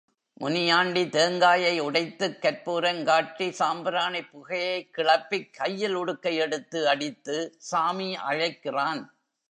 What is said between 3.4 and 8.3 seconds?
சாம்பிராணிப் புகையைக் கிளப்பிக் கையில் உடுக்கை யெடுத்து அடித்து சாமி